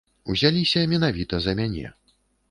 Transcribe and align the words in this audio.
Узяліся 0.33 0.85
менавіта 0.93 1.39
за 1.43 1.53
мяне. 1.59 1.85